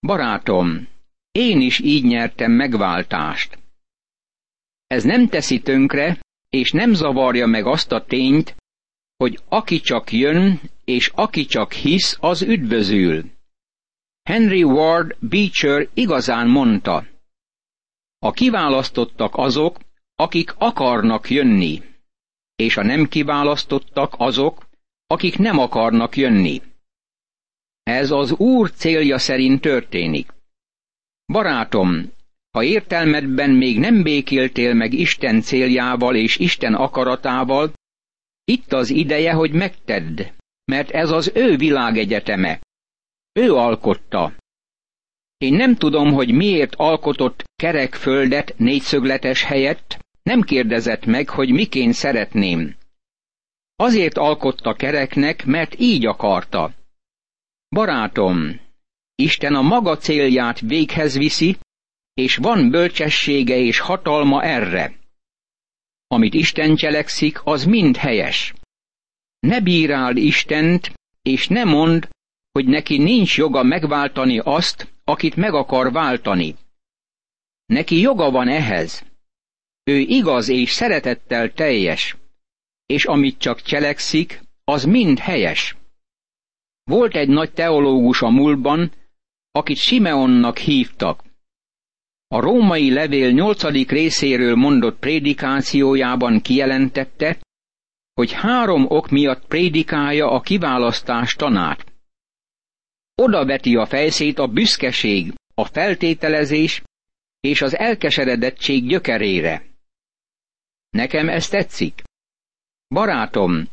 Barátom, 0.00 0.88
én 1.32 1.60
is 1.60 1.78
így 1.78 2.04
nyertem 2.04 2.52
megváltást. 2.52 3.58
Ez 4.86 5.04
nem 5.04 5.28
teszi 5.28 5.60
tönkre, 5.60 6.20
és 6.50 6.70
nem 6.70 6.92
zavarja 6.92 7.46
meg 7.46 7.66
azt 7.66 7.92
a 7.92 8.04
tényt, 8.04 8.56
hogy 9.16 9.38
aki 9.48 9.80
csak 9.80 10.12
jön, 10.12 10.60
és 10.84 11.10
aki 11.14 11.44
csak 11.44 11.72
hisz, 11.72 12.16
az 12.20 12.42
üdvözül. 12.42 13.24
Henry 14.22 14.62
Ward 14.62 15.16
Beecher 15.20 15.88
igazán 15.94 16.48
mondta, 16.48 17.06
a 18.26 18.30
kiválasztottak 18.30 19.36
azok, 19.36 19.78
akik 20.14 20.54
akarnak 20.58 21.30
jönni, 21.30 21.82
és 22.56 22.76
a 22.76 22.82
nem 22.82 23.08
kiválasztottak 23.08 24.14
azok, 24.18 24.66
akik 25.06 25.38
nem 25.38 25.58
akarnak 25.58 26.16
jönni. 26.16 26.62
Ez 27.82 28.10
az 28.10 28.32
Úr 28.32 28.70
célja 28.70 29.18
szerint 29.18 29.60
történik. 29.60 30.34
Barátom, 31.32 32.12
ha 32.50 32.62
értelmedben 32.62 33.50
még 33.50 33.78
nem 33.78 34.02
békéltél 34.02 34.74
meg 34.74 34.92
Isten 34.92 35.40
céljával 35.40 36.16
és 36.16 36.36
Isten 36.36 36.74
akaratával, 36.74 37.72
itt 38.44 38.72
az 38.72 38.90
ideje, 38.90 39.32
hogy 39.32 39.52
megtedd, 39.52 40.22
mert 40.64 40.90
ez 40.90 41.10
az 41.10 41.32
ő 41.34 41.56
világegyeteme. 41.56 42.60
Ő 43.32 43.54
alkotta. 43.54 44.32
Én 45.38 45.54
nem 45.54 45.74
tudom, 45.74 46.12
hogy 46.12 46.34
miért 46.34 46.74
alkotott 46.74 47.44
kerek 47.56 47.94
földet 47.94 48.54
négyszögletes 48.58 49.42
helyett, 49.42 50.04
nem 50.22 50.40
kérdezett 50.40 51.06
meg, 51.06 51.28
hogy 51.28 51.50
miként 51.50 51.92
szeretném. 51.92 52.76
Azért 53.76 54.16
alkotta 54.16 54.74
kereknek, 54.74 55.44
mert 55.44 55.74
így 55.78 56.06
akarta. 56.06 56.74
Barátom, 57.68 58.60
Isten 59.14 59.54
a 59.54 59.62
maga 59.62 59.96
célját 59.96 60.60
véghez 60.60 61.16
viszi, 61.16 61.56
és 62.14 62.36
van 62.36 62.70
bölcsessége 62.70 63.56
és 63.56 63.78
hatalma 63.78 64.42
erre. 64.42 64.94
Amit 66.06 66.34
Isten 66.34 66.76
cselekszik, 66.76 67.40
az 67.44 67.64
mind 67.64 67.96
helyes. 67.96 68.54
Ne 69.38 69.60
bíráld 69.60 70.16
Istent, 70.16 70.92
és 71.22 71.48
ne 71.48 71.64
mond, 71.64 72.08
hogy 72.52 72.66
neki 72.66 72.98
nincs 72.98 73.36
joga 73.36 73.62
megváltani 73.62 74.38
azt, 74.38 74.94
akit 75.08 75.36
meg 75.36 75.54
akar 75.54 75.92
váltani. 75.92 76.56
Neki 77.66 78.00
joga 78.00 78.30
van 78.30 78.48
ehhez. 78.48 79.04
Ő 79.84 79.98
igaz 79.98 80.48
és 80.48 80.70
szeretettel 80.70 81.52
teljes, 81.52 82.16
és 82.86 83.04
amit 83.04 83.38
csak 83.38 83.60
cselekszik, 83.62 84.42
az 84.64 84.84
mind 84.84 85.18
helyes. 85.18 85.76
Volt 86.84 87.14
egy 87.14 87.28
nagy 87.28 87.52
teológus 87.52 88.22
a 88.22 88.28
múltban, 88.28 88.92
akit 89.50 89.76
Simeonnak 89.76 90.58
hívtak. 90.58 91.24
A 92.28 92.40
római 92.40 92.92
levél 92.92 93.30
nyolcadik 93.30 93.90
részéről 93.90 94.54
mondott 94.54 94.98
prédikációjában 94.98 96.40
kijelentette, 96.40 97.38
hogy 98.14 98.32
három 98.32 98.86
ok 98.88 99.10
miatt 99.10 99.46
prédikálja 99.46 100.30
a 100.30 100.40
kiválasztás 100.40 101.34
tanát. 101.34 101.95
Oda 103.22 103.44
veti 103.44 103.76
a 103.76 103.86
fejszét 103.86 104.38
a 104.38 104.46
büszkeség, 104.46 105.34
a 105.54 105.64
feltételezés 105.64 106.82
és 107.40 107.62
az 107.62 107.76
elkeseredettség 107.76 108.86
gyökerére. 108.86 109.66
Nekem 110.90 111.28
ez 111.28 111.48
tetszik. 111.48 112.02
Barátom, 112.88 113.68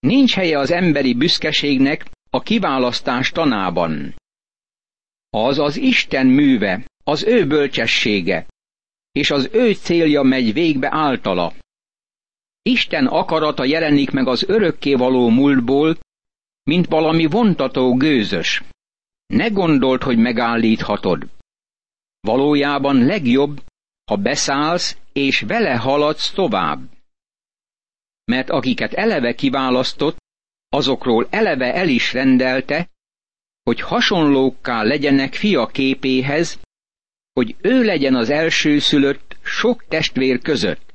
nincs 0.00 0.34
helye 0.34 0.58
az 0.58 0.70
emberi 0.70 1.14
büszkeségnek 1.14 2.06
a 2.30 2.40
kiválasztás 2.40 3.30
tanában. 3.30 4.14
Az 5.30 5.58
az 5.58 5.76
Isten 5.76 6.26
műve, 6.26 6.86
az 7.04 7.24
ő 7.24 7.46
bölcsessége, 7.46 8.46
és 9.12 9.30
az 9.30 9.48
ő 9.52 9.72
célja 9.72 10.22
megy 10.22 10.52
végbe 10.52 10.88
általa. 10.90 11.52
Isten 12.62 13.06
akarata 13.06 13.64
jelenik 13.64 14.10
meg 14.10 14.26
az 14.26 14.48
örökkévaló 14.48 15.28
múltból, 15.28 15.96
mint 16.68 16.86
valami 16.86 17.26
vontató 17.26 17.96
gőzös. 17.96 18.62
Ne 19.26 19.48
gondold, 19.48 20.02
hogy 20.02 20.18
megállíthatod. 20.18 21.28
Valójában 22.20 23.04
legjobb, 23.04 23.62
ha 24.10 24.16
beszállsz, 24.16 24.96
és 25.12 25.40
vele 25.40 25.76
haladsz 25.76 26.30
tovább. 26.30 26.80
Mert 28.24 28.50
akiket 28.50 28.92
eleve 28.92 29.34
kiválasztott, 29.34 30.16
azokról 30.68 31.26
eleve 31.30 31.74
el 31.74 31.88
is 31.88 32.12
rendelte, 32.12 32.88
hogy 33.62 33.80
hasonlókká 33.80 34.82
legyenek 34.82 35.34
fia 35.34 35.66
képéhez, 35.66 36.60
hogy 37.32 37.56
ő 37.60 37.84
legyen 37.84 38.14
az 38.14 38.30
elsőszülött 38.30 39.36
sok 39.42 39.84
testvér 39.88 40.38
között. 40.38 40.94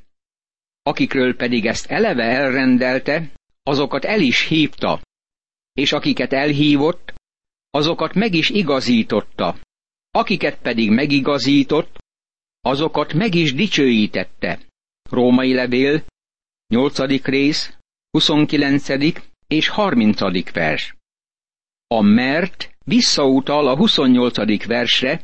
Akikről 0.82 1.36
pedig 1.36 1.66
ezt 1.66 1.86
eleve 1.86 2.24
elrendelte, 2.24 3.30
azokat 3.62 4.04
el 4.04 4.20
is 4.20 4.46
hívta, 4.46 5.00
és 5.74 5.92
akiket 5.92 6.32
elhívott, 6.32 7.14
azokat 7.70 8.14
meg 8.14 8.34
is 8.34 8.50
igazította, 8.50 9.56
akiket 10.10 10.58
pedig 10.58 10.90
megigazított, 10.90 11.98
azokat 12.60 13.12
meg 13.12 13.34
is 13.34 13.54
dicsőítette. 13.54 14.60
Római 15.10 15.54
levél, 15.54 16.04
8. 16.66 16.98
rész, 17.24 17.76
29. 18.10 18.88
és 19.46 19.68
30. 19.68 20.52
vers. 20.52 20.94
A 21.86 22.00
mert 22.00 22.70
visszautal 22.84 23.68
a 23.68 23.76
28. 23.76 24.66
versre, 24.66 25.22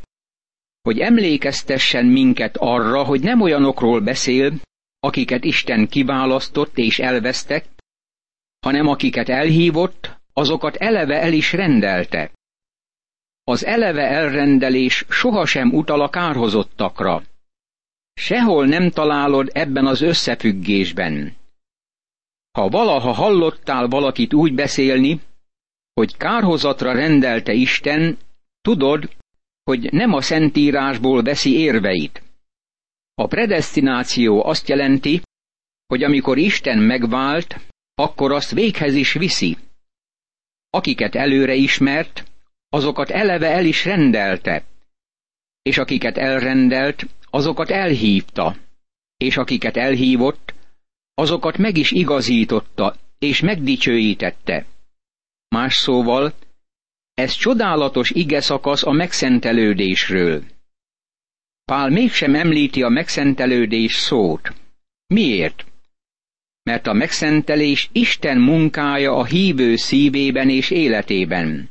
hogy 0.83 0.99
emlékeztessen 0.99 2.07
minket 2.07 2.57
arra, 2.57 3.05
hogy 3.05 3.21
nem 3.21 3.41
olyanokról 3.41 4.01
beszél, 4.01 4.61
akiket 4.99 5.45
Isten 5.45 5.89
kiválasztott 5.89 6.79
és 6.79 6.99
elvesztek, 6.99 7.69
hanem 8.61 8.87
akiket 8.87 9.29
elhívott, 9.29 10.20
azokat 10.41 10.77
eleve 10.77 11.21
el 11.21 11.33
is 11.33 11.53
rendelte. 11.53 12.31
Az 13.45 13.65
eleve 13.65 14.03
elrendelés 14.03 15.05
sohasem 15.09 15.73
utal 15.73 16.01
a 16.01 16.09
kárhozottakra. 16.09 17.23
Sehol 18.15 18.67
nem 18.67 18.91
találod 18.91 19.51
ebben 19.53 19.87
az 19.87 20.01
összefüggésben. 20.01 21.37
Ha 22.51 22.69
valaha 22.69 23.13
hallottál 23.13 23.87
valakit 23.89 24.35
úgy 24.35 24.55
beszélni, 24.55 25.21
hogy 25.93 26.17
kárhozatra 26.17 26.93
rendelte 26.93 27.53
Isten, 27.53 28.19
tudod, 28.61 29.17
hogy 29.63 29.93
nem 29.93 30.13
a 30.13 30.21
szentírásból 30.21 31.23
veszi 31.23 31.59
érveit. 31.59 32.23
A 33.15 33.27
predestináció 33.27 34.45
azt 34.45 34.69
jelenti, 34.69 35.23
hogy 35.87 36.03
amikor 36.03 36.39
Isten 36.39 36.79
megvált, 36.79 37.61
akkor 37.95 38.33
azt 38.33 38.51
véghez 38.51 38.95
is 38.95 39.13
viszi. 39.13 39.57
Akiket 40.71 41.15
előre 41.15 41.55
ismert, 41.55 42.25
azokat 42.69 43.11
eleve 43.11 43.47
el 43.47 43.65
is 43.65 43.85
rendelte, 43.85 44.65
és 45.63 45.79
akiket 45.79 46.19
elrendelt, 46.19 47.07
azokat 47.31 47.71
elhívta, 47.71 48.57
és 49.17 49.37
akiket 49.37 49.77
elhívott, 49.77 50.55
azokat 51.15 51.57
meg 51.59 51.77
is 51.77 51.91
igazította, 51.91 52.97
és 53.19 53.41
megdicsőítette. 53.41 54.67
Más 55.49 55.77
szóval, 55.77 56.35
ez 57.15 57.33
csodálatos 57.33 58.11
ige 58.11 58.41
szakasz 58.41 58.83
a 58.87 58.91
megszentelődésről. 58.91 60.45
Pál 61.65 61.89
mégsem 61.89 62.35
említi 62.35 62.83
a 62.83 62.89
megszentelődés 62.89 63.95
szót. 63.95 64.53
Miért? 65.07 65.70
Mert 66.63 66.87
a 66.87 66.93
megszentelés 66.93 67.89
Isten 67.93 68.39
munkája 68.39 69.13
a 69.17 69.25
hívő 69.25 69.77
szívében 69.77 70.49
és 70.49 70.71
életében. 70.71 71.71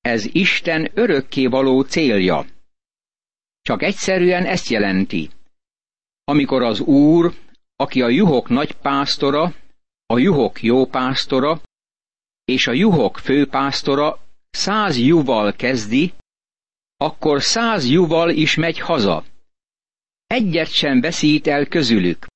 Ez 0.00 0.28
Isten 0.32 0.90
örökké 0.94 1.46
való 1.46 1.82
célja. 1.82 2.46
Csak 3.62 3.82
egyszerűen 3.82 4.44
ezt 4.44 4.68
jelenti. 4.68 5.30
Amikor 6.24 6.62
az 6.62 6.80
Úr, 6.80 7.34
aki 7.76 8.02
a 8.02 8.08
juhok 8.08 8.48
nagy 8.48 8.72
pásztora, 8.72 9.54
a 10.06 10.18
juhok 10.18 10.62
jó 10.62 10.86
pásztora, 10.86 11.60
és 12.44 12.66
a 12.66 12.72
juhok 12.72 13.18
főpásztora 13.18 14.18
száz 14.50 14.98
juval 14.98 15.52
kezdi, 15.52 16.12
akkor 16.96 17.42
száz 17.42 17.88
juval 17.88 18.30
is 18.30 18.54
megy 18.54 18.78
haza. 18.78 19.24
Egyet 20.26 20.72
sem 20.72 21.00
veszít 21.00 21.46
el 21.46 21.66
közülük. 21.66 22.26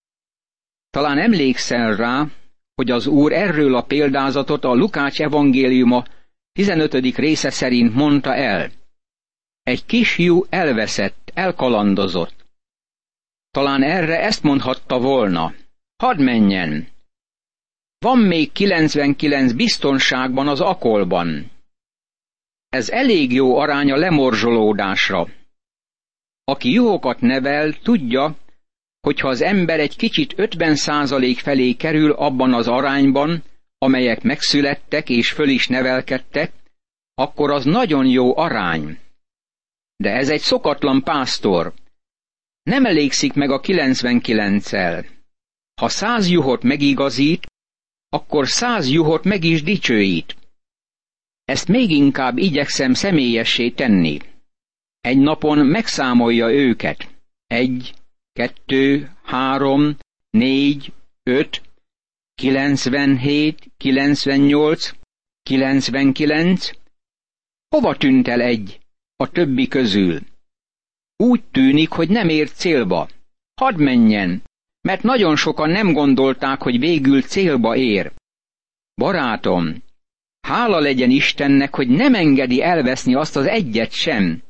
Talán 0.90 1.18
emlékszel 1.18 1.96
rá, 1.96 2.26
hogy 2.74 2.90
az 2.90 3.06
Úr 3.06 3.32
erről 3.32 3.74
a 3.74 3.82
példázatot 3.82 4.64
a 4.64 4.74
Lukács 4.74 5.20
evangéliuma 5.20 6.04
15. 6.52 6.94
része 7.16 7.50
szerint 7.50 7.94
mondta 7.94 8.34
el. 8.34 8.70
Egy 9.62 9.86
kisjú 9.86 10.44
elveszett, 10.48 11.30
elkalandozott. 11.34 12.34
Talán 13.50 13.82
erre 13.82 14.20
ezt 14.20 14.42
mondhatta 14.42 14.98
volna. 14.98 15.54
Hadd 15.96 16.22
menjen! 16.22 16.88
Van 17.98 18.18
még 18.18 18.52
99 18.52 19.52
biztonságban 19.52 20.48
az 20.48 20.60
akolban. 20.60 21.50
Ez 22.68 22.90
elég 22.90 23.32
jó 23.32 23.56
arány 23.58 23.90
a 23.90 23.96
lemorzsolódásra. 23.96 25.28
Aki 26.44 26.72
juhokat 26.72 27.20
nevel, 27.20 27.72
tudja, 27.72 28.36
hogyha 29.00 29.28
az 29.28 29.40
ember 29.40 29.80
egy 29.80 29.96
kicsit 29.96 30.32
50 30.36 30.74
százalék 30.74 31.38
felé 31.38 31.72
kerül 31.72 32.12
abban 32.12 32.54
az 32.54 32.68
arányban, 32.68 33.42
amelyek 33.78 34.22
megszülettek 34.22 35.08
és 35.08 35.30
föl 35.30 35.48
is 35.48 35.68
nevelkedtek, 35.68 36.52
akkor 37.14 37.50
az 37.50 37.64
nagyon 37.64 38.06
jó 38.06 38.36
arány. 38.36 38.98
De 39.96 40.10
ez 40.10 40.28
egy 40.28 40.40
szokatlan 40.40 41.02
pásztor. 41.02 41.72
Nem 42.62 42.84
elégszik 42.84 43.32
meg 43.32 43.50
a 43.50 43.60
99-el. 43.60 45.06
Ha 45.80 45.88
száz 45.88 46.28
juhot 46.28 46.62
megigazít, 46.62 47.46
akkor 48.08 48.48
száz 48.48 48.88
juhot 48.88 49.24
meg 49.24 49.44
is 49.44 49.62
dicsőít. 49.62 50.36
Ezt 51.44 51.68
még 51.68 51.90
inkább 51.90 52.38
igyekszem 52.38 52.94
személyessé 52.94 53.70
tenni. 53.70 54.18
Egy 55.00 55.18
napon 55.18 55.66
megszámolja 55.66 56.52
őket. 56.52 57.08
Egy, 57.46 57.94
kettő, 58.32 59.10
három, 59.22 59.96
négy, 60.30 60.92
öt, 61.22 61.62
kilencvenhét, 62.34 63.70
kilencvennyolc, 63.76 64.92
kilencvenkilenc. 65.42 66.70
Hova 67.68 67.96
tűnt 67.96 68.28
el 68.28 68.40
egy 68.40 68.80
a 69.16 69.30
többi 69.30 69.68
közül? 69.68 70.20
Úgy 71.16 71.44
tűnik, 71.44 71.90
hogy 71.90 72.08
nem 72.08 72.28
ért 72.28 72.54
célba. 72.54 73.08
Hadd 73.54 73.78
menjen, 73.78 74.42
mert 74.80 75.02
nagyon 75.02 75.36
sokan 75.36 75.70
nem 75.70 75.92
gondolták, 75.92 76.62
hogy 76.62 76.78
végül 76.78 77.22
célba 77.22 77.76
ér. 77.76 78.12
Barátom, 78.94 79.82
hála 80.40 80.78
legyen 80.78 81.10
Istennek, 81.10 81.74
hogy 81.74 81.88
nem 81.88 82.14
engedi 82.14 82.62
elveszni 82.62 83.14
azt 83.14 83.36
az 83.36 83.46
egyet 83.46 83.92
sem. 83.92 84.42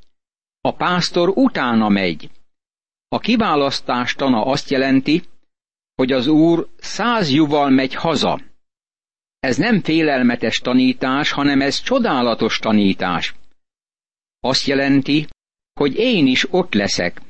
A 0.60 0.74
pásztor 0.74 1.28
utána 1.28 1.88
megy. 1.88 2.30
A 3.12 3.18
kiválasztás 3.18 4.14
tana 4.14 4.44
azt 4.44 4.70
jelenti, 4.70 5.22
hogy 5.94 6.12
az 6.12 6.26
Úr 6.26 6.68
száz 6.78 7.30
juval 7.30 7.70
megy 7.70 7.94
haza. 7.94 8.40
Ez 9.40 9.56
nem 9.56 9.82
félelmetes 9.82 10.58
tanítás, 10.58 11.30
hanem 11.30 11.60
ez 11.60 11.80
csodálatos 11.80 12.58
tanítás. 12.58 13.34
Azt 14.40 14.66
jelenti, 14.66 15.26
hogy 15.72 15.94
én 15.96 16.26
is 16.26 16.52
ott 16.52 16.74
leszek. 16.74 17.20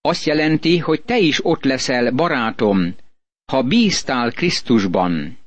Azt 0.00 0.24
jelenti, 0.24 0.78
hogy 0.78 1.02
te 1.02 1.18
is 1.18 1.44
ott 1.44 1.64
leszel, 1.64 2.12
barátom, 2.12 2.94
ha 3.52 3.62
bíztál 3.62 4.32
Krisztusban. 4.32 5.38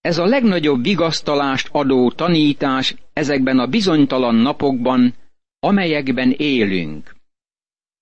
Ez 0.00 0.18
a 0.18 0.24
legnagyobb 0.24 0.82
vigasztalást 0.82 1.68
adó 1.72 2.10
tanítás 2.10 2.94
ezekben 3.12 3.58
a 3.58 3.66
bizonytalan 3.66 4.34
napokban, 4.34 5.14
amelyekben 5.58 6.30
élünk. 6.30 7.20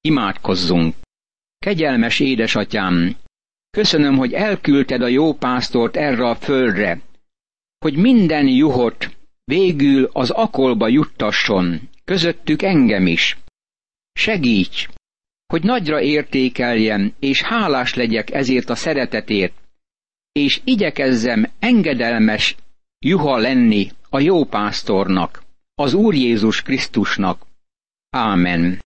Imádkozzunk! 0.01 0.95
Kegyelmes 1.59 2.21
édesatyám, 2.21 3.17
köszönöm, 3.71 4.17
hogy 4.17 4.33
elküldted 4.33 5.03
a 5.03 5.07
jó 5.07 5.35
pásztort 5.35 5.97
erre 5.97 6.29
a 6.29 6.35
földre, 6.35 7.01
hogy 7.79 7.97
minden 7.97 8.47
juhot 8.47 9.17
végül 9.45 10.09
az 10.13 10.31
akolba 10.31 10.89
juttasson, 10.89 11.89
közöttük 12.05 12.63
engem 12.63 13.07
is. 13.07 13.39
Segíts, 14.13 14.89
hogy 15.47 15.63
nagyra 15.63 16.01
értékeljem, 16.01 17.15
és 17.19 17.43
hálás 17.43 17.95
legyek 17.95 18.31
ezért 18.31 18.71
a 18.71 18.75
szeretetért, 18.75 19.55
és 20.33 20.61
igyekezzem 20.65 21.51
engedelmes 21.59 22.57
juha 22.99 23.37
lenni 23.37 23.91
a 24.09 24.21
jó 24.21 24.45
pásztornak, 24.45 25.43
az 25.75 25.95
Úr 25.95 26.15
Jézus 26.15 26.63
Krisztusnak. 26.63 27.47
Ámen. 28.11 28.81